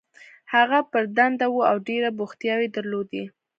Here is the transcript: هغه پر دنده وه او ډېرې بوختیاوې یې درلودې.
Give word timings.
هغه 0.53 0.79
پر 0.91 1.03
دنده 1.17 1.45
وه 1.51 1.63
او 1.71 1.77
ډېرې 1.87 2.09
بوختیاوې 2.17 2.67
یې 2.69 2.73
درلودې. 2.75 3.23